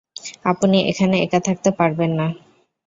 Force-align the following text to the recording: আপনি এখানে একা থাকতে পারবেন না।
আপনি 0.45 0.77
এখানে 0.91 1.15
একা 1.21 1.39
থাকতে 1.47 1.69
পারবেন 1.79 2.11
না। 2.19 2.27